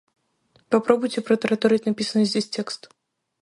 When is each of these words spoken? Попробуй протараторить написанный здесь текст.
Попробуй 0.69 1.11
протараторить 1.21 1.85
написанный 1.85 2.25
здесь 2.25 2.49
текст. 2.49 2.89